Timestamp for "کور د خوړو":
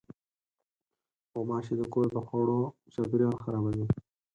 1.93-2.59